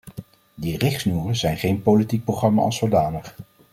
Die 0.55 0.75
richtsnoeren 0.77 1.35
zijn 1.35 1.57
geen 1.57 1.81
politiek 1.81 2.23
programma 2.23 2.61
als 2.61 2.77
zodanig. 2.77 3.35